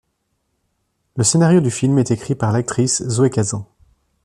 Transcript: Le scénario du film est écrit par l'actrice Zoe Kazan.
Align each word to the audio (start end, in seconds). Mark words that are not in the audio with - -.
Le 1.15 1.23
scénario 1.23 1.61
du 1.61 1.69
film 1.69 1.99
est 1.99 2.09
écrit 2.09 2.33
par 2.33 2.51
l'actrice 2.51 3.07
Zoe 3.07 3.29
Kazan. 3.29 3.67